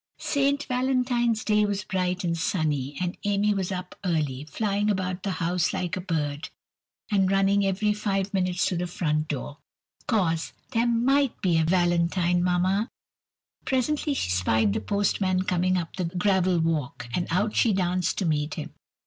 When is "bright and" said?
1.83-2.35